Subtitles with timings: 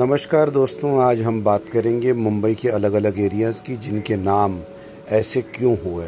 [0.00, 4.60] नमस्कार दोस्तों, आज हम बात करेंगे मुंबई के अलग अलग एरियाज़ की जिनके नाम
[5.08, 6.06] ऐसे क्यों हुए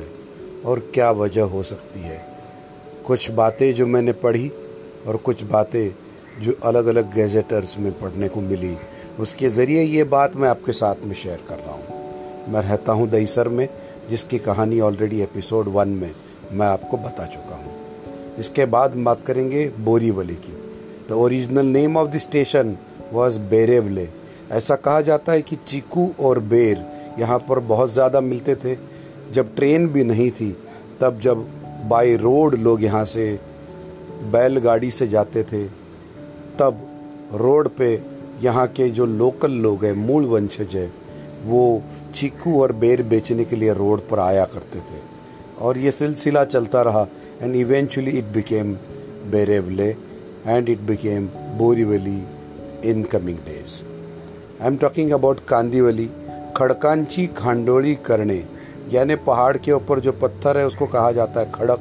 [0.65, 2.27] और क्या वजह हो सकती है।
[3.07, 4.51] कुछ बातें जो मैंने पढ़ी
[5.07, 5.95] और कुछ बातें
[6.41, 8.77] जो अलग अलग गैजेटर्स में पढ़ने को मिली,
[9.21, 13.11] उसके ज़रिए ये बात मैं आपके साथ में शेयर कर रहा हूँ। मैं रहता हूँ
[13.11, 13.69] दईसर में,
[14.11, 16.11] जिसकी कहानी ऑलरेडी एपिसोड वन में
[16.53, 17.75] मैं आपको बता चुका हूँ।
[18.39, 20.57] इसके बाद बात करेंगे बोरीवली की।
[21.09, 22.77] The original name of the station
[23.13, 24.09] was Berevale
[24.53, 26.85] ऐसा कहा जाता है कि चीकू और बेर
[27.19, 28.77] यहाँ पर बहुत ज़्यादा मिलते थे।
[29.33, 30.51] जब ट्रेन भी नहीं थी,
[31.01, 31.47] तब जब
[31.89, 33.39] बाई रोड लोग यहाँ से
[34.33, 35.65] बैलगाड़ी से जाते थे,
[36.59, 36.81] तब
[37.35, 38.01] रोड पे
[38.43, 40.91] यहाँ के जो लोकल लोग हैं, मूल वंशज है,
[41.45, 41.83] वो
[42.15, 45.01] चीकू और बेर बेचने के लिए रोड पर आया करते थे।
[45.61, 47.07] और ये सिलसिला चलता रहा
[47.43, 48.73] and eventually it became
[49.31, 49.89] Berevale
[50.47, 51.27] and it became
[51.59, 52.23] Borivali
[52.85, 53.83] in coming days
[54.63, 56.11] I am talking about Kandivali
[56.57, 58.45] खड़कांची खांडोली करने
[58.91, 61.81] यानी पहाड़ के ऊपर जो पत्थर है, उसको कहा जाता है खड़क।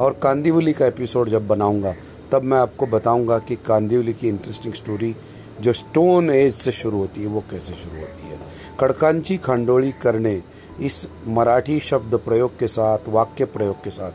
[0.00, 1.94] और कांदीवली का एपिसोड जब बनाऊँगा,
[2.32, 5.16] तब मैं आपको बताऊँगा कि कांदीवली की इंटरेस्टिंग स्टोरी
[5.60, 8.38] जो स्टोन एज से शुरू होती है, वो कैसे शुरू होती है।
[8.80, 10.42] खड़कांची खांडोली करने
[10.80, 14.12] इस मराठी शब्द प्रयोग के साथ, वाक्य प्रयोग के साथ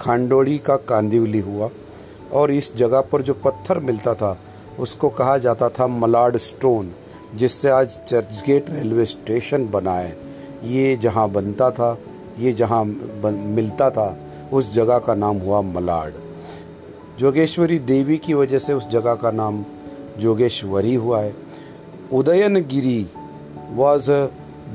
[0.00, 1.70] खांडोली का कांदिवली हुआ।
[2.32, 4.38] और इस जगह पर जो पत्थर मिलता था
[4.78, 6.92] उसको कहा जाता था मलाड स्टोन,
[7.34, 10.16] जिससे आज चर्चगेट रेलवे स्टेशन बना है।
[10.64, 11.98] ये जहाँ बनता था,
[12.38, 12.84] ये जहाँ
[13.24, 14.18] मिलता था,
[14.52, 16.12] उस जगह का नाम हुआ मलाड।
[17.18, 19.64] जोगेश्वरी देवी की वजह से उस जगह का नाम
[20.18, 21.34] जोगेश्वरी हुआ है।
[22.12, 23.06] Udayangiri
[23.70, 24.26] was a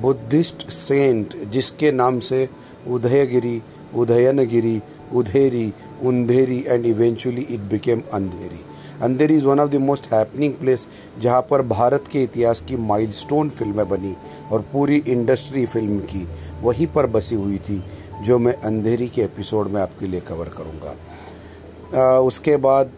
[0.01, 2.49] Buddhist saint जिसके नाम से
[2.87, 3.61] Udaygiri,
[3.95, 4.81] Udayangiri,
[5.13, 8.59] Udheri, Undheri and eventually it became Andheri.
[9.03, 10.87] Andheri is one of the most happening place
[11.19, 14.15] जहाँ पर भारत के इतिहास की माइलस्टोन फ़िल्में बनी
[14.51, 16.27] और पूरी इंडस्ट्री फ़िल्म की,
[16.61, 17.83] वहीं पर बसी हुई थी,
[18.23, 22.91] जो मैं अंधेरी के एपिसोड में आपके लिए कवर करूँगा। उसके बाद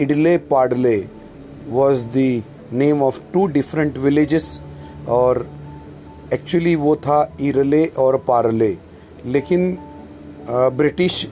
[0.00, 0.96] Idle Padle
[1.68, 2.42] was the
[2.72, 4.60] name of two different villages
[5.08, 5.46] और
[6.32, 8.76] एक्चुअली वो था इरले और पारले।
[9.26, 9.76] लेकिन
[10.50, 11.26] ब्रिटिश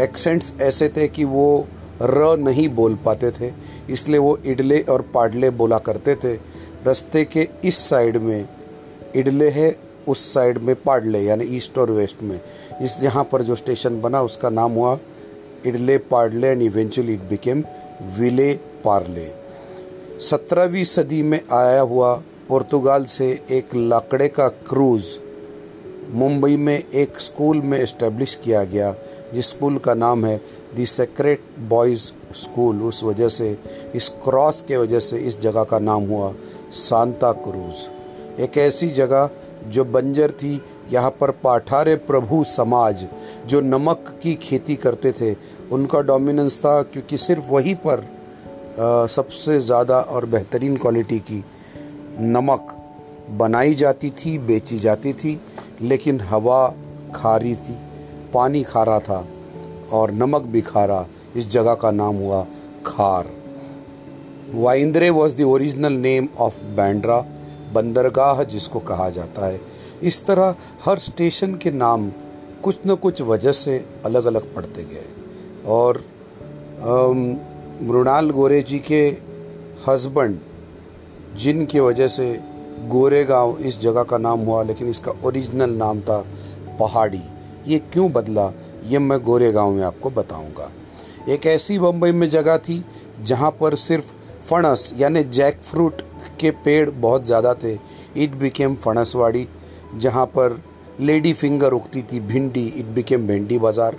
[0.00, 1.66] एक्सेंट्स ऐसे थे कि वो
[2.02, 3.52] र नहीं बोल पाते थे,
[3.90, 6.34] इसलिए वो इडले और पाडले बोला करते थे।
[6.86, 8.48] रस्ते के इस साइड में
[9.16, 9.76] इडले है,
[10.08, 12.40] उस साइड में पाडले, यानी ईस्ट और वेस्ट में।
[12.82, 14.98] इस यहाँ पर जो स्टेशन बना, उसका नाम हुआ
[15.66, 17.62] Idle Padle and eventually it became
[18.18, 18.52] Vile
[18.84, 19.30] Parle.
[20.20, 22.14] सत्रहवीं सदी में आया हुआ
[22.48, 25.16] पुर्तगाल से एक लाकड़े का क्रूज़
[26.12, 28.94] मुंबई में एक स्कूल में इस्टेब्लिश किया गया
[29.34, 30.36] जिस स्कूल का नाम है
[30.76, 33.56] दी सेक्रेट बॉयज़ स्कूल। उस वजह से
[33.94, 36.32] इस क्रॉस के वजह से इस जगह का नाम हुआ
[36.72, 39.30] सांता क्रूज। एक ऐसी जगह
[39.66, 40.60] जो बंजर थी
[40.92, 43.06] यहाँ पर पाठारे प्रभु समाज
[43.48, 45.34] जो नमक की खेती करते थे
[45.72, 47.98] उनका डोमिनेंस था क्योंकि सिर्फ़ वहीं पर
[48.74, 51.44] आ, सबसे ज़्यादा और बेहतरीन क्वालिटी की
[52.20, 52.74] नमक
[53.30, 55.40] बनाई जाती थी बेची जाती थी।
[55.82, 56.66] लेकिन हवा
[57.14, 57.76] खारी थी,
[58.34, 59.24] पानी खारा था
[59.92, 62.44] और नमक भी खारा। इस जगह का नाम हुआ
[62.86, 63.30] Khar.
[64.54, 67.18] Vaindre was the original name of Bandra
[67.72, 69.60] बंदरगाह जिसको कहा जाता है।
[70.02, 70.54] इस तरह
[70.84, 72.10] हर स्टेशन के नाम
[72.62, 75.04] कुछ न कुछ वजह से अलग अलग पड़ते गए।
[75.66, 76.04] और
[77.82, 79.16] मृणाल गोरे जी के
[79.88, 80.38] हस्बैंड
[81.36, 82.40] जिनकी वजह से
[82.80, 86.24] गोरेगांव इस जगह का नाम हुआ, लेकिन इसका ओरिजिनल नाम था
[86.80, 87.22] पहाड़ी।
[87.66, 88.52] ये क्यों बदला,
[88.86, 90.70] ये मैं गोरेगांव में आपको बताऊँगा।
[91.28, 92.84] एक ऐसी बम्बई में जगह थी,
[93.22, 94.12] जहाँ पर सिर्फ़
[94.50, 96.02] फणस, यानी जैक फ्रूट
[96.40, 97.78] के पेड़ बहुत ज़्यादा थे।
[98.16, 99.46] इट बिकेम फणसवाड़ी,
[99.96, 100.60] जहाँ पर
[101.00, 103.96] लेडी फिंगर उगती थी भिंडी इट बिकेम भिंडी बाज़ार।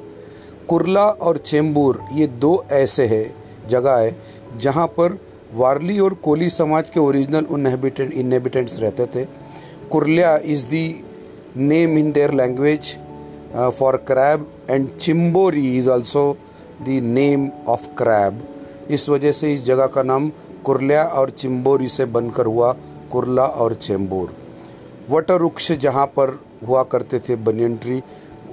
[0.70, 3.36] कुरला और चेंबूर, ये दो ऐसे है,
[3.68, 4.16] जगह है,
[4.58, 5.18] जहाँ पर
[5.56, 9.26] वारली और कोली समाज के ओरिजिनल इनहेबिटेंट इनहेबिटेंट्स रहते थे।
[9.92, 10.86] Kurlia is the
[11.58, 12.96] name in their language
[13.78, 16.26] for crab and Chimbori is also
[16.82, 18.42] the name of crab
[18.92, 20.32] इस वजह से इस जगह का नाम
[20.66, 22.72] कुरलिया और चिम्बोरी से बनकर हुआ
[23.12, 24.36] कुरला और चेंबूर।
[25.10, 28.02] वटर वृक्ष जहाँ पर हुआ करते थे बनियन ट्री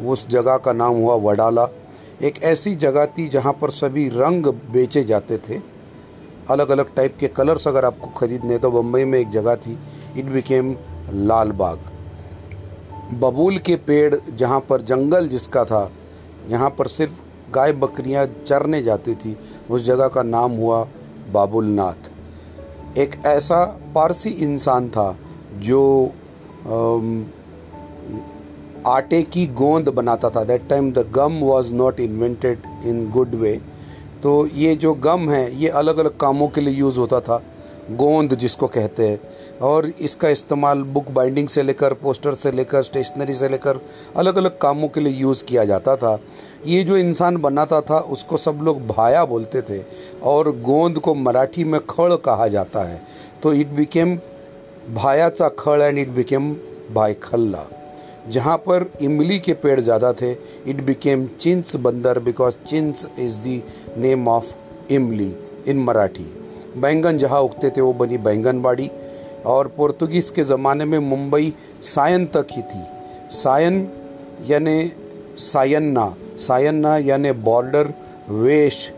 [0.07, 1.69] उस जगह का नाम हुआ वडाला।
[2.23, 5.59] एक ऐसी जगह थी जहाँ पर सभी रंग बेचे जाते थे।
[6.51, 9.79] अलग अलग टाइप के कलर्स अगर आपको खरीदने तो बम्बई में एक जगह थी
[10.17, 10.75] इट बिकेम
[11.11, 11.79] लाल बाग
[13.21, 15.91] बबूल के पेड़ जहाँ पर जंगल जिसका था,
[16.49, 17.13] जहाँ पर सिर्फ़
[17.55, 19.37] गाय बकरियाँ चरने जाती थी,
[19.71, 20.87] उस जगह का नाम हुआ
[21.33, 25.17] बाबुलनाथ। एक ऐसा पारसी इंसान था
[25.61, 25.83] जो
[28.87, 33.61] आटे की गोंद बनाता था। That time the gum was not invented in good way
[34.23, 37.43] तो ये जो गम है, ये अलग अलग कामों के लिए यूज़ होता था।
[37.91, 39.21] गोंद जिसको कहते हैं।
[39.63, 43.79] और इसका इस्तेमाल बुक बाइंडिंग से लेकर, पोस्टर से लेकर, स्टेशनरी से लेकर
[44.17, 46.19] अलग अलग कामों के लिए यूज़ किया जाता था।
[46.67, 49.85] ये जो इंसान बनाता था, उसको सब लोग भाया बोलते थे।
[50.23, 53.03] और गोंद को मराठी में खड़ कहा जाता है।
[53.43, 54.19] तो इट बिकेम
[54.95, 56.57] भायाचा खड़ एंड इट बिकेम
[56.95, 57.65] भाई खल्ला
[58.29, 60.33] जहाँ पर इमली के पेड़ ज़्यादा थे
[60.67, 63.63] it became Chinch Bandar because Chinch is the
[63.99, 64.53] name of
[64.93, 65.35] imli
[65.69, 66.27] in Marathi.
[66.77, 68.91] बैंगन जहाँ उगते थे, वो बनी बैंगनबाड़ी।
[69.47, 71.53] और पुर्तगीज के ज़माने में मुंबई
[71.85, 72.85] सायन तक ही थी।
[73.33, 73.89] सायन
[74.47, 74.93] यानि
[75.39, 77.93] सायन्ना सायन्ना यानि बॉर्डर
[78.29, 78.93] वेश,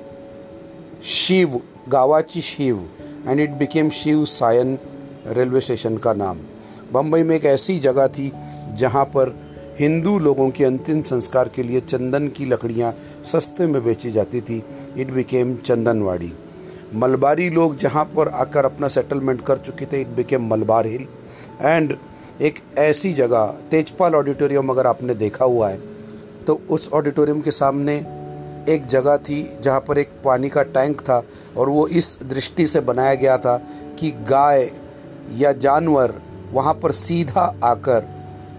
[1.04, 2.88] शिव, गावाची Shiv
[3.28, 4.78] and it became Shiv Sion
[5.26, 6.38] railway station का नाम।
[6.92, 8.32] बम्बई में एक ऐसी जगह थी
[8.74, 9.34] जहाँ पर
[9.78, 12.92] हिंदू लोगों के अंतिम संस्कार के लिए चंदन की लकड़ियाँ
[13.24, 14.62] सस्ते में बेची जाती थी
[14.96, 16.32] इट बिकेम चंदनवाड़ी।
[16.94, 21.06] मलबारी लोग जहाँ पर आकर अपना सेटलमेंट कर चुके थे it became Malabar Hill.
[21.62, 21.96] And
[22.40, 25.80] एक ऐसी जगह, तेजपाल ऑडिटोरियम अगर आपने देखा हुआ है
[26.46, 27.94] तो उस ऑडिटोरियम के सामने
[28.68, 31.22] एक जगह थी जहाँ पर एक पानी का टैंक था
[31.56, 33.56] और वो इस दृष्टि से बनाया गया था
[33.98, 34.70] कि गाय
[35.36, 36.14] या जानवर
[36.52, 38.12] वहाँ पर सीधा आकर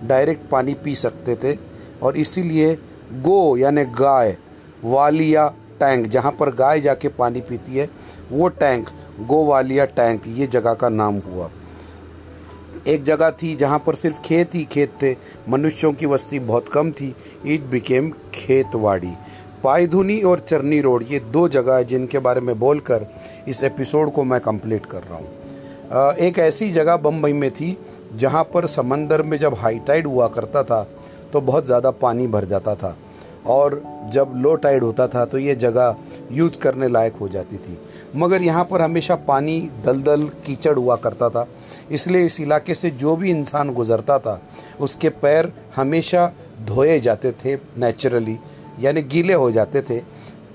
[0.03, 1.57] डायरेक्ट पानी पी सकते थे
[2.03, 2.73] और इसीलिए
[3.13, 4.35] गो यानी गाय,
[4.83, 5.47] वालिया
[5.79, 7.89] टैंक, जहाँ पर गाय जाके पानी पीती है,
[8.31, 8.89] वो टैंक
[9.21, 11.49] गोवालिया टैंक, ये जगह का नाम हुआ।
[12.87, 15.15] एक जगह थी जहाँ पर सिर्फ़ खेत ही खेत थे,
[15.49, 17.13] मनुष्यों की वस्ती बहुत कम थी,
[17.45, 19.11] इट बिकेम खेतवाड़ी।
[19.63, 23.05] पायधुनी और चरनी रोड, ये दो जगह है जिनके बारे में बोलकर
[23.47, 27.77] इस एपिसोड को मैं कंप्लीट कर रहा हूँ। एक ऐसी जगह बम्बई में थी
[28.15, 30.81] जहाँ पर समंदर में जब हाई टाइड हुआ करता था
[31.33, 32.95] तो बहुत ज़्यादा पानी भर जाता था।
[33.45, 33.81] और
[34.13, 35.95] जब लो टाइड होता था तो ये जगह
[36.31, 37.77] यूज़ करने लायक हो जाती थी।
[38.15, 41.47] मगर यहाँ पर हमेशा पानी दलदल कीचड़ हुआ करता था।
[41.91, 44.41] इसलिए इस इलाके से जो भी इंसान गुजरता था,
[44.79, 46.31] उसके पैर हमेशा
[46.67, 48.37] धोए जाते थे नेचुरली
[48.79, 49.99] यानी गीले हो जाते थे।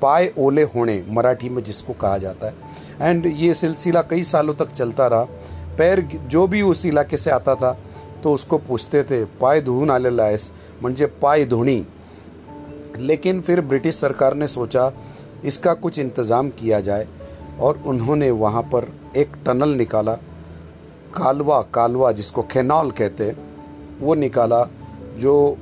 [0.02, 2.54] पाए ओले होने, मराठी में जिसको कहा जाता है।
[3.00, 5.26] एंड ये सिलसिला कई सालों तक चलता रहा।
[5.80, 7.76] पैर जो भी उस इलाके से आता था
[8.22, 10.50] तो उसको पूछते थे पाय धुवून आलेला आहेस
[10.82, 11.84] म्हणजे पाय धोनी.
[12.98, 14.90] लेकिन फिर ब्रिटिश सरकार ने सोचा,
[15.44, 17.06] इसका कुछ इंतज़ाम किया जाए।
[17.60, 18.86] और उन्होंने वहाँ पर
[19.16, 20.14] एक टनल निकाला,
[21.14, 23.36] कालवा कालवा जिसको खेनॉल कहते हैं,
[24.00, 24.62] वो निकाला,
[25.16, 25.56] जो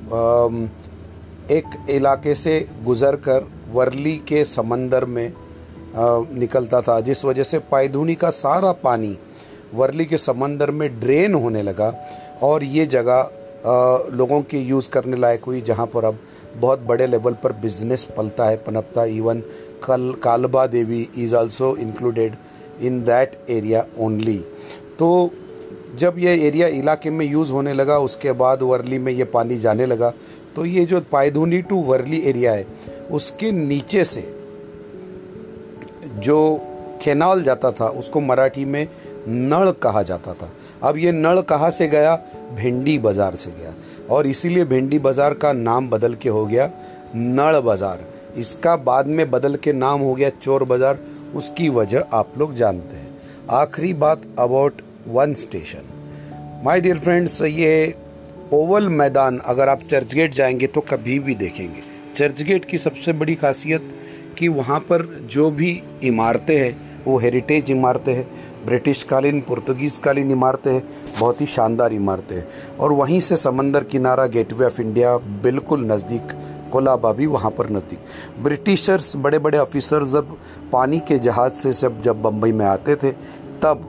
[1.50, 5.32] एक इलाके से गुज़र कर वर्ली के समंदर में
[5.94, 9.16] निकलता था, जिस वजह से पायधुनी का सारा पानी
[9.74, 11.94] वर्ली के समंदर में ड्रेन होने लगा
[12.42, 13.30] और ये जगह
[14.12, 16.18] लोगों के यूज़ करने लायक हुई, जहाँ पर अब
[16.56, 19.40] बहुत बड़े लेवल पर बिज़नेस पलता है पनपता। इवन
[19.84, 20.12] कल,
[20.66, 22.34] Kalbadevi is also included
[22.82, 24.38] in that area only
[24.98, 25.30] तो
[25.98, 29.86] जब ये एरिया इलाके में यूज़ होने लगा, उसके बाद वर्ली में ये पानी जाने
[29.86, 30.12] लगा
[30.56, 32.66] तो ये जो पायधुनी टू वर्ली एरिया है,
[33.10, 34.20] उसके नीचे से
[36.18, 36.38] जो
[37.02, 38.86] केनाल जाता था, उसको मराठी में
[39.28, 40.50] नड़ कहा जाता था।
[40.82, 42.14] अब ये नड़ कहाँ से गया?
[42.54, 43.74] भिंडी बाज़ार से गया।
[44.10, 46.70] और इसीलिए भिंडी बाज़ार का नाम बदल के हो गया
[47.16, 48.06] नड़ बाज़ार।
[48.38, 50.98] इसका बाद में बदल के नाम हो गया चोर बाज़ार।
[51.34, 53.06] उसकी वजह आप लोग जानते हैं।
[53.50, 55.94] आखिरी बात about one station
[56.64, 57.94] my dear friends ये
[58.52, 61.82] ओवल मैदान अगर आप चर्चगेट जाएँगे तो कभी भी देखेंगे।
[62.16, 63.94] चर्चगेट की सबसे बड़ी खासियत
[64.38, 65.70] कि वहाँ पर जो भी
[66.02, 70.80] इमारतें हैं, वो हेरिटेज इमारतें हैं। ब्रिटिश कालीन पुर्तगीज़ कालीन इमारतें
[71.18, 72.42] बहुत ही शानदार इमारतें
[72.78, 76.32] और वहीं से समंदर किनारा गेटवे ऑफ़ इंडिया बिल्कुल नज़दीक,
[76.72, 77.98] कोलाबा भी वहाँ पर नज़दीक।
[78.42, 80.36] ब्रिटिशर्स बड़े बड़े ऑफिसर जब
[80.72, 83.10] पानी के जहाज़ से सब जब बम्बई में आते थे,
[83.62, 83.84] तब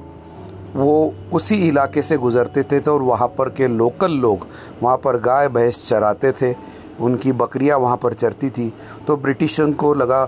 [0.76, 4.48] वो उसी इलाके से गुज़रते थे तो और वहाँ पर के लोकल लोग,
[4.82, 6.54] वहाँ पर गाय, भैंस चराते थे।
[7.00, 8.74] उनकी बकरियाँ वहाँ पर चरती थी।
[9.08, 10.26] तो ब्रिटिशन को लगा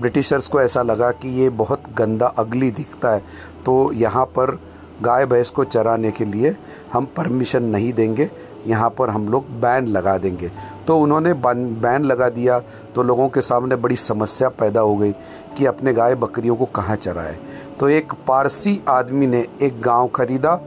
[0.00, 3.22] ब्रिटिशर्स को ऐसा लगा कि ये बहुत गंदा, अगली दिखता है।
[3.66, 4.58] तो यहाँ पर
[5.02, 6.56] गाय भैंस को चराने के लिए
[6.92, 8.30] हम परमिशन नहीं देंगे।
[8.66, 10.50] यहाँ पर हम लोग बैन लगा देंगे।
[10.86, 12.58] तो उन्होंने बैन लगा दिया।
[12.94, 15.12] तो लोगों के सामने बड़ी समस्या पैदा हो गई
[15.58, 17.36] कि अपने गाय बकरियों को कहाँ चराए।
[17.80, 20.60] तो एक पारसी आदमी ने एक गाँव खरीदा,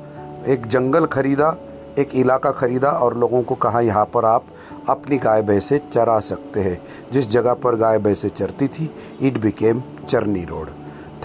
[0.48, 1.56] एक जंगल खरीदा
[1.98, 4.46] एक इलाका ख़रीदा और लोगों को कहा, यहाँ पर आप
[4.90, 8.90] अपनी गाय, भैंसे चरा सकते हैं। जिस जगह पर गाय, भैंसे चरती थी,
[9.22, 10.70] it became Charni Road.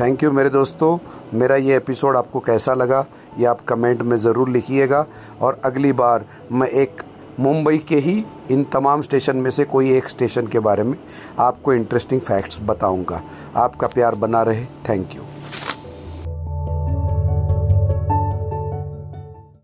[0.00, 0.98] Thank you मेरे दोस्तों।
[1.34, 3.04] मेरा ये एपिसोड आपको कैसा लगा,
[3.38, 5.06] ये आप कमेंट में ज़रूर लिखिएगा।
[5.42, 7.02] और अगली बार मैं एक
[7.40, 10.96] मुंबई के ही, इन तमाम स्टेशन में से कोई एक स्टेशन के बारे में
[11.38, 13.22] आपको इंटरेस्टिंग फैक्ट्स बताऊँगा।
[13.56, 15.22] आपका प्यार बना रहे। Thank you